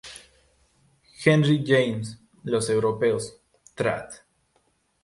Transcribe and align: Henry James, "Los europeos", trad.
Henry 1.23 1.63
James, 1.63 2.17
"Los 2.41 2.71
europeos", 2.71 3.39
trad. 3.75 4.09